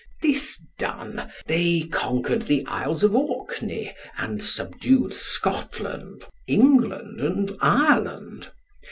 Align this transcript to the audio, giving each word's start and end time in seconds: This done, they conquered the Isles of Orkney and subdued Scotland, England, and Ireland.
This 0.23 0.59
done, 0.79 1.31
they 1.45 1.81
conquered 1.81 2.41
the 2.41 2.65
Isles 2.65 3.03
of 3.03 3.13
Orkney 3.15 3.93
and 4.17 4.41
subdued 4.41 5.13
Scotland, 5.13 6.25
England, 6.47 7.21
and 7.21 7.55
Ireland. 7.61 8.49